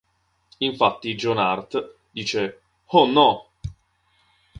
Infatti 0.57 1.13
John 1.13 1.37
Hurt 1.37 1.97
dice 2.09 2.61
"Oh 2.87 3.05
no! 3.05 3.49